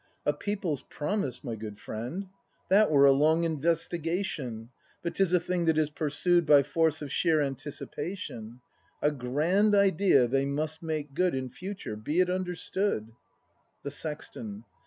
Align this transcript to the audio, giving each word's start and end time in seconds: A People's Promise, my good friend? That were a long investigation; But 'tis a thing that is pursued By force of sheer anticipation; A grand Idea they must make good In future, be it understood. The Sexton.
A 0.25 0.33
People's 0.33 0.81
Promise, 0.89 1.43
my 1.43 1.55
good 1.55 1.77
friend? 1.77 2.25
That 2.71 2.89
were 2.89 3.05
a 3.05 3.11
long 3.11 3.43
investigation; 3.43 4.71
But 5.03 5.13
'tis 5.13 5.31
a 5.31 5.39
thing 5.39 5.65
that 5.65 5.77
is 5.77 5.91
pursued 5.91 6.43
By 6.43 6.63
force 6.63 7.03
of 7.03 7.11
sheer 7.11 7.39
anticipation; 7.39 8.61
A 9.03 9.11
grand 9.11 9.75
Idea 9.75 10.27
they 10.27 10.47
must 10.47 10.81
make 10.81 11.13
good 11.13 11.35
In 11.35 11.49
future, 11.51 11.95
be 11.95 12.19
it 12.19 12.31
understood. 12.31 13.09
The 13.83 13.91
Sexton. 13.91 14.63